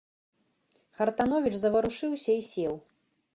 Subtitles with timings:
[0.99, 2.73] Хартановіч заварушыўся і сеў.